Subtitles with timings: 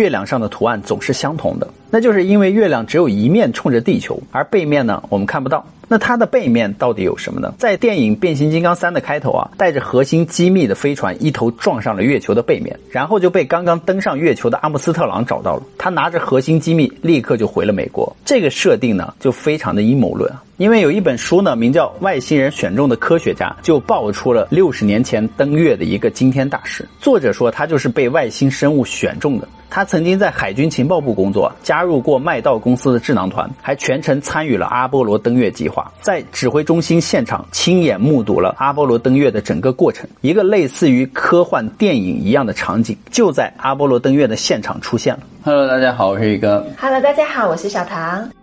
[0.00, 5.62] 月亮上的图案总是相同的，那就是因为月亮只有一面冲着地球，而背面呢我们看不到。
[5.88, 7.52] 那它的背面到底有什么呢？
[7.58, 15.62] 在电影《变形金刚三》的开头啊，带着核心机密的飞船一头撞上了月球的背面，然后就被刚刚登上月球的阿姆斯特朗找到了。
[15.76, 18.16] 他拿着核心机密，立刻就回了美国。
[18.24, 20.42] 这个设定呢，就非常的阴谋论啊。
[20.56, 26.86] 因为有一本书呢，名叫《外星人选中的科学家》，就爆出了六十年前登月的一个惊天大事。
[27.00, 29.48] 作者说他就是被外星生物选中的。
[29.70, 40.10] 他曾经在海军情报部工作，加入过麦道公司的智囊团，还全程参与了阿波罗登月计划，在指挥中心现场亲眼目睹了阿波罗登月的整个过程。
[40.22, 45.20] 一个类似于科幻电影一样的场景，就在阿波罗登月的现场出现了。
[45.44, 46.66] Hello，大家好，我是宇哥。
[46.76, 48.39] Hello，大家好，我是小唐。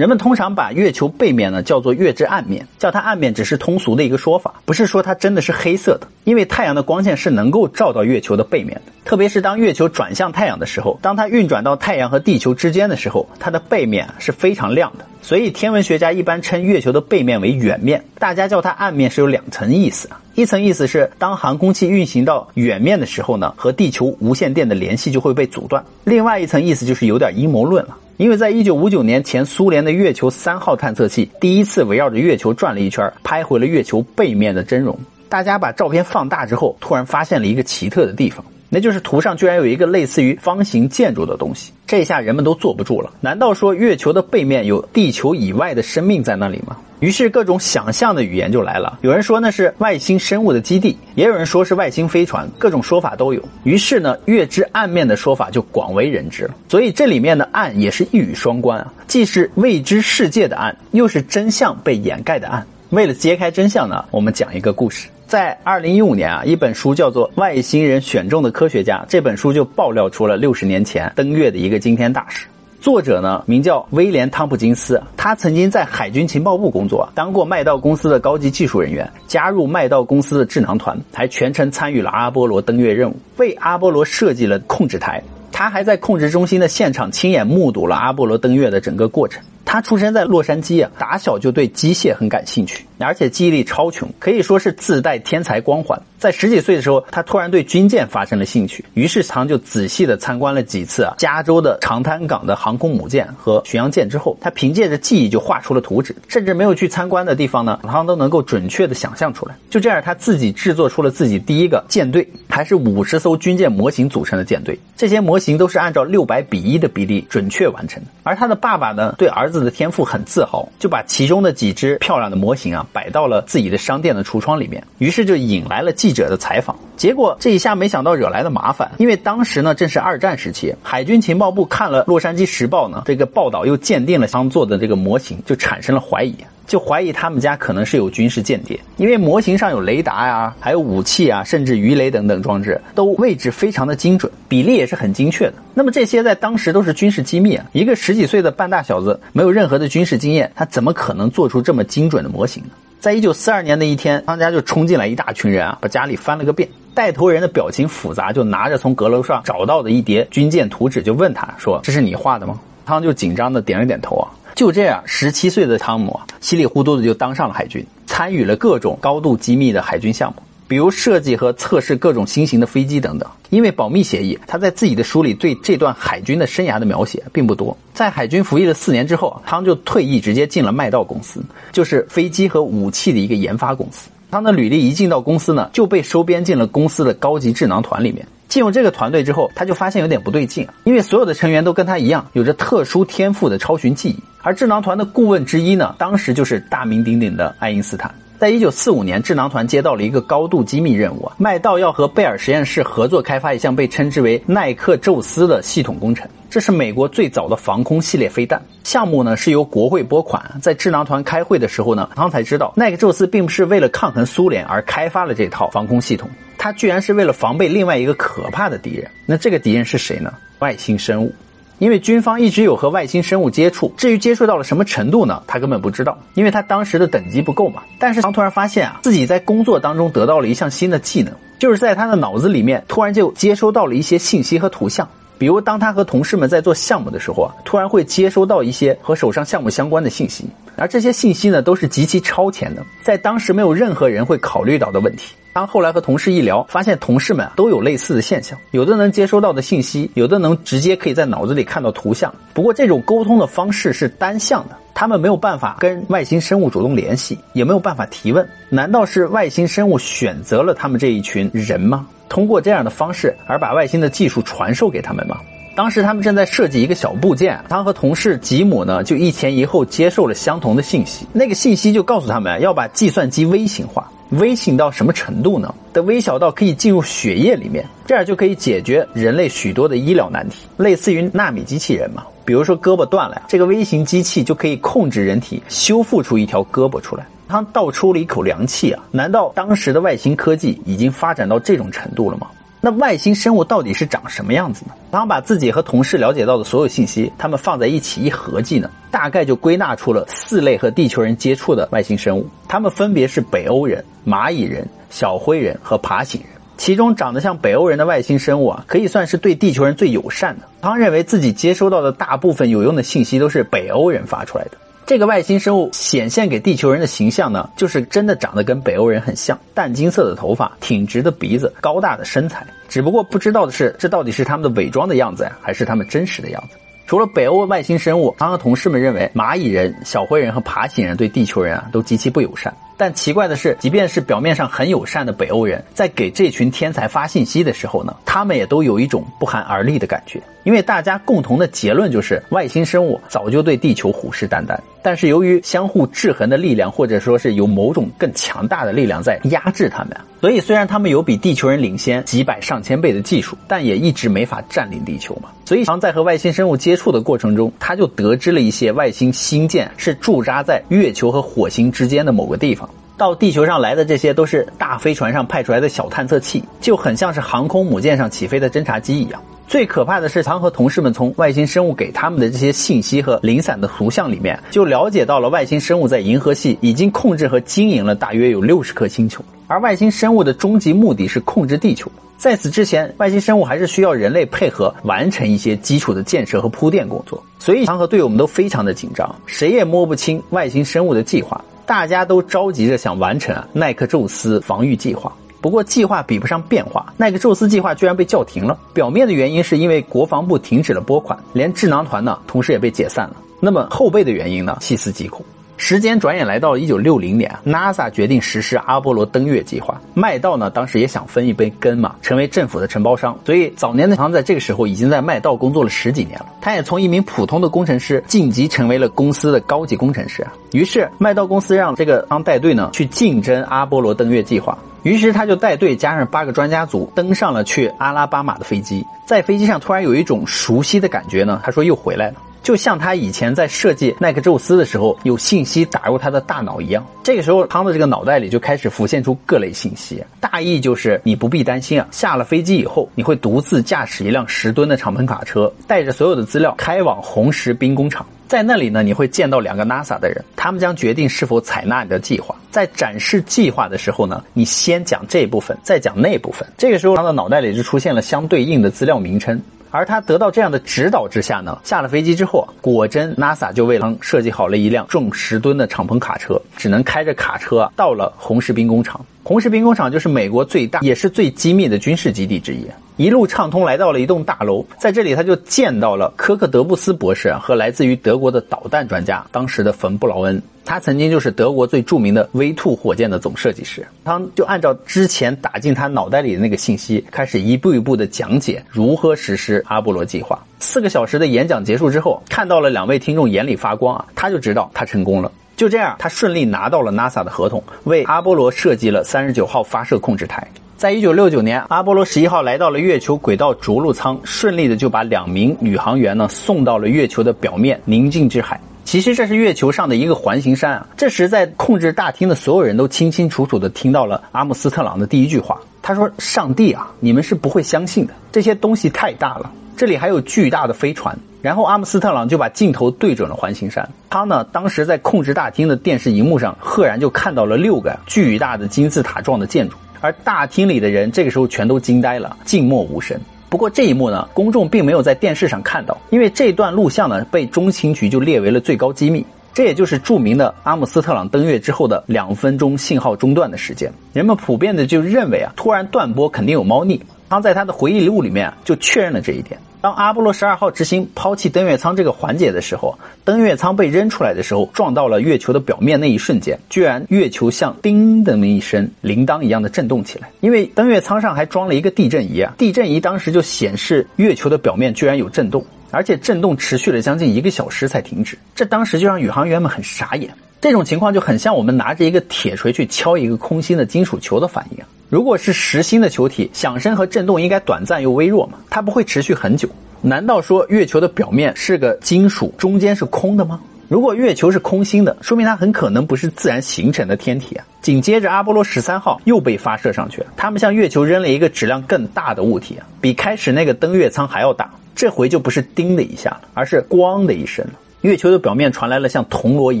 [0.00, 6.08] 人们通常把月球背面呢叫做月之暗面，叫它暗面只是通俗的一个说法，不是说它真的是黑色的。
[6.24, 15.04] 因为太阳的光线是能够照到月球的背面的，特别是当月球转向太阳的时候，当它运转到太阳和地球之间的时候，它的背面是非常亮的。
[15.20, 20.18] 所以天文学家一般称月球的背面为远面，大家叫它暗面是有两层意思啊。
[20.34, 27.98] 一层意思是当航空器运行到远面的时候呢，和地球无线电的联系就会被阻断；另外一层意思就是有点阴谋论了。
[28.20, 34.94] 因为在一九五九年前，苏联的月球三号探测器第一次围绕着月球转了一圈，拍回了月球背面的真容。
[35.30, 41.72] 大家把照片放大之后，突然发现了一个奇特的地方，那就是图上居然有一个类似于方形建筑的东西。
[41.86, 46.78] 这下人们都坐不住了，难道说月球的背面有地球以外的生命在那里吗？
[47.00, 48.98] 于是各种想象的语言就来了。
[49.02, 53.42] 有人说那是外星生物的基地，也有人说是外星飞船，各种说法都有。
[53.64, 56.54] 于是呢，月之暗面的说法就广为人知了。
[56.68, 62.64] 所以这里面的暗也是一语双关啊，既是未知世界的暗，又是真相被掩盖的暗。
[62.90, 65.08] 为了揭开真相呢，我们讲一个故事。
[65.30, 72.48] 在二零一五年啊，一本书叫做《外星人选中的科学家》，这本书就爆料出了六十年前登月的一个惊天大事。
[72.80, 85.22] 作者呢，名叫威廉·汤普金斯，他曾经在海军情报部工作，当过麦道公司的高级技术人员，加入麦道公司的智囊团，还全程参与了阿波罗登月任务，为阿波罗设计了控制台。
[85.52, 89.40] 他还在控制中心的现场亲眼目睹了阿波罗登月的整个过程。
[89.64, 96.00] 他出生在洛杉矶啊，打小就对机械很感兴趣，而且记忆力超群，可以说是自带天才光环。
[96.18, 109.56] 在十几岁的时候，他突然对军舰发生了兴趣，于是他就仔细的参观了几次啊加州的长滩港的航空母舰和巡洋舰之后，他凭借着记忆就画出了图纸，甚至没有去参观的地方呢，他都能够准确的想象出来。
[109.70, 114.78] 就这样，他自己制作出了自己第一个舰队，还是五十艘军舰模型组成的舰队。
[114.98, 118.10] 这些模型都是按照六百比一的比例准确完成的。
[118.24, 126.10] 而他的爸爸呢，对儿子的天赋很自豪，就把其中的几只漂亮的模型啊摆到了自己的商店的橱窗里面，于是就引来了记。
[126.12, 136.34] 者的采访，结果这一下没想到惹来了麻烦，因为当时呢正是二战时期，海军情报部看了《洛杉矶时报》呢这个报道，又鉴定了当做的这个模型，就产生了怀疑，
[136.70, 145.54] 就怀疑他们家可能是有军事间谍，因为模型上有雷达呀，还有武器啊，甚至鱼雷等等装置，都位置非常的精准，比例也是很精确的。
[145.74, 152.70] 那么这些在当时都是军事机密啊，一个十几岁的半大小子，没有任何的军事经验，他怎么可能做出这么精准的模型呢？
[153.00, 156.68] 在一九四二年的一天，汤家就冲进来一大群人啊，把家里翻了个遍。
[156.94, 164.30] 带头人的表情复杂，就拿着从阁楼上找到的一叠军舰图纸，就问他说：“这是你画的吗？”汤就紧张的点了点头啊。
[164.54, 170.42] 就这样，十七岁的汤姆啊，稀里糊涂的就当上了海军，参与了各种高度机密的海军项目。
[170.68, 177.76] 比如设计和测试各种新型的飞机等等，因为保密协议，他在自己的书里对这段海军的生涯的描写并不多。
[177.92, 184.08] 在海军服役了四年之后，汤就退役，直接进了麦道公司，就是飞机和武器的一个研发公司。
[184.30, 188.24] 汤的履历一进到公司呢，就被收编进了公司的高级智囊团里面。
[188.50, 194.16] 进入这个团队之后，他就发现有点不对劲，因为所有的成员都跟他一样，有着特殊天赋的超群记忆。
[194.42, 198.12] 而智囊团的顾问之一呢，当时就是大名鼎鼎的爱因斯坦。
[198.40, 206.26] 在一九四五年，智囊团接到了一个高度机密任务，麦道要和贝尔实验室合作开发一项被称之为耐克宙斯的系统工程。
[206.48, 210.42] 这是美国最早的防空系列飞弹项目呢，是由国会拨款。
[210.60, 216.28] 在智囊团开会的时候呢，汤才知道耐克宙斯并不是为了抗衡苏联而开发了这套防空系统，
[216.62, 219.10] 他居然是为了防备另外一个可怕的敌人。
[219.24, 220.30] 那这个敌人是谁呢？
[220.58, 221.34] 外星生物。
[221.78, 225.42] 因为军方一直有和外星生物接触，至于接触到了什么程度呢？
[225.46, 227.82] 他根本不知道，因为他当时的等级不够嘛。
[227.98, 235.08] 但是他突然发现啊，自己在工作当中得到了一项新的技能，就是在他的脑子里面突然就接收到了一些信息和图像。
[235.40, 240.44] 比如，当他和同事们在做项目的时候啊，突然会接收到一些和手上项目相关的信息，
[240.76, 245.34] 而这些信息呢，都是极其超前的，在当时没有任何人会考虑到的问题。
[245.54, 252.30] 当后来和同事一聊，发现同事们都有类似的现象，有的能接收到的信息，有的能直接可以在脑子里看到图像。
[252.52, 258.46] 不过，这种沟通的方式是单向的，他们没有办法跟外星生物主动联系，也没有办法提问。
[258.68, 262.06] 难道是外星生物选择了他们这一群人吗？
[262.28, 265.38] 通过这样的方式而把外星的技术传授给他们吗？
[265.74, 275.74] 当时他们正在设计一个小部件，他和同事吉姆呢就一前一后接受了相同的信息，那个信息就告诉他们要把计算机微型化，微型到什么程度呢？
[275.94, 282.22] 的微小到可以进入血液里面，这样就可以解决人类许多的医疗难题，类似于纳米机器人嘛。
[282.50, 287.24] 比如说胳膊断了呀，这个微型机器就可以控制人体修复出一条胳膊出来。
[287.46, 289.00] 他倒抽了一口凉气啊！
[289.12, 292.48] 难道当时的外星科技已经发展到这种程度了吗？
[292.80, 294.94] 那外星生物到底是长什么样子呢？
[295.12, 302.44] 当把自己和同事了解到的所有信息，他们放在一起一合计呢，大概就归纳出了四类和地球人接触的外星生物。
[302.66, 306.59] 他们分别是北欧人、蚂蚁人、小灰人和爬行人。
[306.80, 310.62] 其中长得像北欧人的外星生物啊，可以算是对地球人最友善的。
[310.80, 314.78] 他认为自己接收到的大部分有用的信息都是北欧人发出来的。
[315.04, 322.66] 这个外星生物显现给地球人的形象呢，就是真的长得跟北欧人很像，淡金色的头发，挺直的鼻子，高大的身材。
[322.88, 326.78] 只不过不知道的是，这到底是他们的伪装的样子呀，还是他们真实的样子？
[327.06, 332.74] 除了北欧外星生物，他和同事们认为蚂蚁人、小灰人和爬行人对地球人啊都极其不友善。
[333.00, 340.38] 但奇怪的是，即便是表面上很友善的北欧人，在给这群天才发信息的时候呢，他们也都有一种不寒而栗的感觉。
[340.64, 344.78] 因为大家共同的结论就是，外星生物早就对地球虎视眈眈。
[345.02, 355.48] 但是由于相互制衡的力量，或者说是有某种更强大的力量在压制他们，所以虽然他们有比地球人领先几百上千倍的技术，但也一直没法占领地球嘛。
[355.64, 362.89] 所以常在和外星生物接触的过程中，他就得知了一些外星星舰是驻扎在月球和火星之间的某个地方。
[363.20, 369.38] 到地球上来的这些都是大飞船上派出来的小探测器，就很像是航空母舰上起飞的侦察机一样。
[369.68, 382.10] 最可怕的是，唐和同事们从外星生物给他们的这些信息和零散的图像里面，就了解到了外星生物在银河系已经控制和经营了大约有六十颗星球，而外星生物的终极目的是控制地球。
[382.38, 387.44] 在此之前，外星生物还是需要人类配合完成一些基础的建设和铺垫工作。
[387.58, 391.62] 所以，唐和队友们都非常的紧张，谁也摸不清外星生物的计划。
[391.90, 398.78] 大家都着急着想完成啊耐克宙斯防御计划，不过计划比不上变化，耐克宙斯计划居然被叫停了。
[398.94, 403.36] 表面的原因是因为国防部停止了拨款，连智囊团呢同时也被解散了。
[403.58, 405.44] 那么后背的原因呢，细思极恐。
[405.80, 409.98] 时间转眼来到了一九六零年，NASA 决定实施阿波罗登月计划。
[410.12, 413.36] 麦道呢，当时也想分一杯羹嘛，成为政府的承包商。
[413.46, 416.46] 所以早年的唐在这个时候已经在麦道工作了十几年了。
[416.60, 420.46] 他也从一名普通的工程师晋级成为了公司的高级工程师。
[420.72, 424.78] 于是麦道公司让这个汤带队呢去竞争阿波罗登月计划。
[425.02, 429.02] 于是他就带队加上八个专家组登上了去阿拉巴马的飞机。
[429.24, 432.34] 在飞机上突然有一种熟悉的感觉呢，他说又回来了。
[432.62, 437.04] 就像他以前在设计奈克宙斯的时候，有信息打入他的大脑一样。
[437.22, 452.54] 这个时候，汤的这个脑袋里就开始浮现出各类信息，大意就是你不必担心啊，下了飞机以后，你会独自驾驶一辆十吨的敞篷卡车，带着所有的资料开往红石兵工厂，在那里呢，你会见到两个 NASA 的人，他们将决定是否采纳你的计划。
[452.70, 456.66] 在展示计划的时候呢，你先讲这部分，再讲那部分。
[456.76, 459.60] 这个时候，他的脑袋里就出现了相对应的资料名称。
[459.90, 469.24] 而他得到这样的指导之下呢，下了飞机之后，果真 NASA 就为他设计好了一辆重十吨的敞篷卡车，只能开着卡车到了红石兵工厂。
[469.42, 472.86] 红石兵工厂就是美国最大也是最机密的军事基地之一。
[473.20, 480.62] 一路畅通来到了一栋大楼，在这里他就见到了科克德布斯博士和来自于德国的导弹专家，当时的冯布劳恩。
[480.86, 490.58] 他曾经就是德国最著名的 V2 火箭的总设计师，他就按照之前打进他脑袋里的那个信息，开始一步一步的讲解如何实施阿波罗计划。
[490.78, 495.52] 四个小时的演讲结束之后，看到了两位听众眼里发光啊，他就知道他成功了。
[495.76, 500.66] 就这样，他顺利拿到了 NASA 的合同，为阿波罗设计了三十九号发射控制台。
[501.00, 508.78] 在一九六九年，阿波罗十一号来到了月球轨道着陆舱，顺利的就把两名宇航员呢送到了月球的表面宁静之海。
[509.02, 511.06] 其实这是月球上的一个环形山啊！
[511.16, 515.80] 这时，在控制大厅的所有人都清清楚楚地听到了阿姆斯特朗的第一句话。
[516.02, 524.06] 他说：“上帝啊，你们是不会相信的，这些东西太大了，这里还有巨大的飞船。”然后阿姆斯特朗就把镜头对准了环形山。
[524.28, 533.38] 他呢，当时在控制大厅的电视荧幕上，赫然就看到了六个巨大的金字塔状的建筑，而大厅里的人这个时候全都惊呆了，静默无声。
[533.68, 539.46] 不过这一幕呢，公众并没有在电视上看到，因为这段录像呢被中情局就列为了最高机密。
[539.72, 544.12] 这也就是著名的阿姆斯特朗登月之后的两分钟信号中断的时间。
[544.32, 547.22] 人们普遍的就认为啊，突然断播肯定有猫腻。
[547.50, 549.78] 他在他的回忆录里面就确认了这一点。
[550.00, 560.48] 当阿波罗十二号执行抛弃登月舱这个环节的时候，登月舱被扔出来的时候，撞到了月球的表面那一瞬间，居然月球像叮的那么一声铃铛一样的震动起来。
[560.60, 568.56] 因为登月舱上还装了一个地震仪啊，地震仪当时就显示月球的表面居然有震动，而且震动持续了将近一个小时才停止。
[568.76, 570.48] 这当时就让宇航员们很傻眼。
[570.80, 575.04] 这种情况就很像我们拿着一个铁锤去敲一个空心的金属球的反应。
[575.28, 579.88] 如果是实心的球体，响声和震动应该短暂又微弱嘛，它不会持续很久。
[580.22, 583.80] 难道说月球的表面是个金属，中间是空的吗？
[584.08, 587.86] 如果月球是空心的，说明它很可能不是自然形成的天体啊。
[588.02, 594.90] 紧接着，阿波罗十三号又被发射上去了，他们向月球扔了一个质量更大的物体啊，比开始那个登月舱还要大。
[595.14, 597.92] 这回就不是叮的一下，而是咣的一声了。
[598.22, 600.00] 月球的表面传来了像铜锣一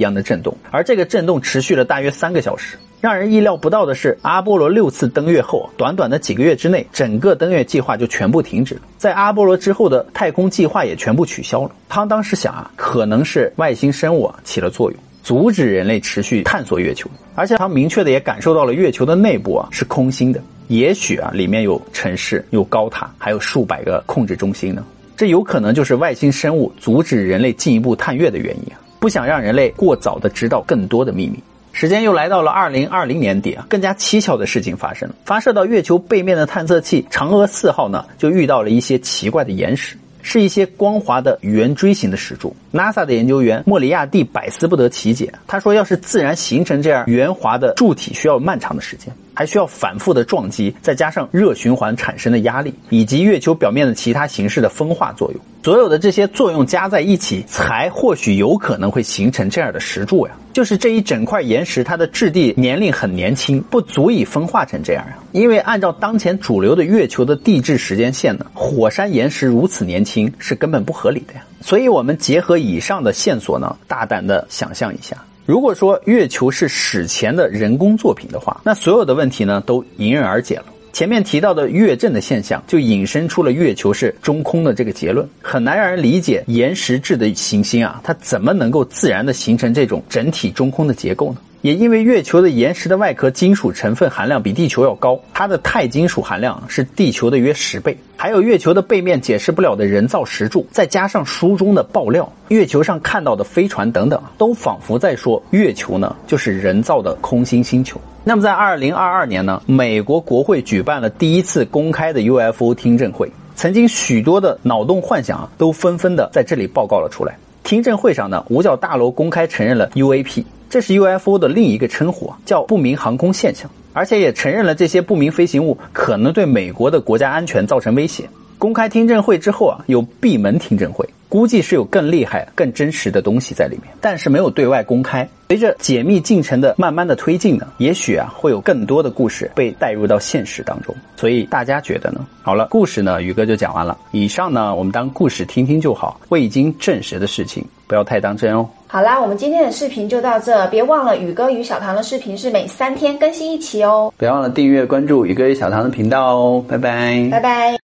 [0.00, 2.76] 样的震动，而这个震动持续了大约三个小时。
[3.00, 8.82] 让人意料不到的是，阿波罗六次登月后，短短的几个月之内，整个登月计划就全部停止了。
[8.98, 11.70] 在阿波罗之后的太空计划也全部取消了。
[11.88, 17.08] 他当时想啊，可能是外星生物啊起了作用，阻止人类持续探索月球。
[17.34, 24.84] 而且他明确的也感受到了月球的内部啊是空心的，也许啊里面有城市、有高塔，还有数百个控制中心呢。
[25.20, 31.38] 这有可能就是外星生物阻止人类进一步探月的原因，不想让人类过早的知道更多的秘密。
[31.72, 35.14] 时间又来到了二零二零年底啊，更加蹊跷的事情发生了。
[35.26, 42.56] 发射到月球背面的探测器嫦娥四号呢，就遇到了一些奇怪的岩石，是一些光滑的圆锥形的石柱。
[42.72, 49.12] NASA 的研究员莫里亚蒂百思不得其解，他说，要是自然形成这样圆滑的柱体，需要漫长的时间。
[49.32, 60.34] 还需要反复的撞击，再加上热循环产生的压力，以及月球表面的其他形式的风化作用，所有的这些作用加在一起，才或许有可能会形成这样的石柱呀。
[60.52, 65.16] 就是这一整块岩石，它的质地年龄很年轻，不足以风化成这样呀。
[65.32, 71.40] 因为按照当前主流的月球的地质时间线呢，火山岩石如此年轻是根本不合理的呀。
[71.60, 75.16] 所以我们结合以上的线索呢，大胆的想象一下。
[75.46, 80.64] 如果说月球是史前的人工作品的话，那所有的问题呢都迎刃而解了。
[80.92, 85.28] 前面提到的月震的现象，就引申出了月球是中空的这个结论。
[85.40, 91.38] 很难让人理解岩石质的行星啊，它怎么能够自然的形成这种整体中空的结构呢？
[91.62, 97.94] 也因为月球的岩石的外壳金属成分含量比地球要高，它的钛金属含量是地球的约十倍。
[98.16, 108.00] 还有月球的背面解释不了的人造石柱，再加上书中的爆料，月球上看到的飞船等等，都仿佛在说月球呢就是人造的空心星球。
[108.24, 117.36] 那么在二零二二年呢，美国国会举办了第一次公开的 UFO 听证会，曾经许多的脑洞幻想都纷纷的在这里报告了出来。
[117.62, 120.42] 听证会上呢，五角大楼公开承认了 UAP。
[120.70, 128.30] 这是 UFO 的另一个称呼，叫不明航空现象，而且也承认了这些不明飞行物可能对美国的国家安全造成威胁。
[128.56, 135.26] 公开听证会之后啊，有闭门听证会，估计是有更厉害、更真实的东西在里面，但是没有对外公开。
[135.48, 140.94] 随着解密进程的慢慢的推进呢，也许啊会有更多的故事被带入到现实当中。
[141.16, 142.26] 所以大家觉得呢？
[142.42, 143.96] 好了，故事呢宇哥就讲完了。
[144.12, 148.68] 以上呢我们当故事听听就好，未经证实的事情不要太当真哦。
[148.86, 154.12] 好啦，我们今天的视频就到这，别忘了宇哥与小唐的视频是每三天更新一期哦。
[154.16, 157.80] 别忘了订阅关注宇哥与小唐的频道哦，拜拜，拜拜。